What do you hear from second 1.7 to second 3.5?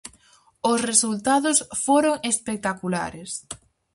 foron espectaculares.